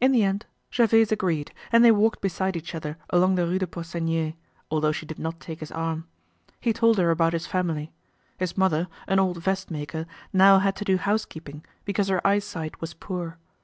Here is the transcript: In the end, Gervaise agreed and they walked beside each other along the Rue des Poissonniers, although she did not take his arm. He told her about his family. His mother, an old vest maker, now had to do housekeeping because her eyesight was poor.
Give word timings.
In 0.00 0.10
the 0.10 0.24
end, 0.24 0.46
Gervaise 0.72 1.12
agreed 1.12 1.54
and 1.70 1.84
they 1.84 1.92
walked 1.92 2.20
beside 2.20 2.56
each 2.56 2.74
other 2.74 2.98
along 3.10 3.36
the 3.36 3.46
Rue 3.46 3.60
des 3.60 3.68
Poissonniers, 3.68 4.34
although 4.68 4.90
she 4.90 5.06
did 5.06 5.16
not 5.20 5.38
take 5.38 5.60
his 5.60 5.70
arm. 5.70 6.08
He 6.60 6.72
told 6.72 6.98
her 6.98 7.12
about 7.12 7.34
his 7.34 7.46
family. 7.46 7.92
His 8.36 8.58
mother, 8.58 8.88
an 9.06 9.20
old 9.20 9.40
vest 9.40 9.70
maker, 9.70 10.06
now 10.32 10.58
had 10.58 10.74
to 10.74 10.84
do 10.84 10.96
housekeeping 10.96 11.64
because 11.84 12.08
her 12.08 12.20
eyesight 12.26 12.80
was 12.80 12.94
poor. 12.94 13.38